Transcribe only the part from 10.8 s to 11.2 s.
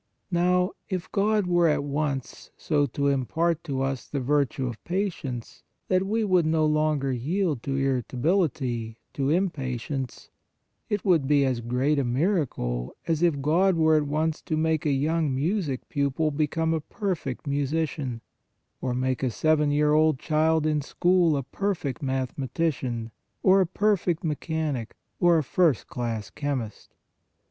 it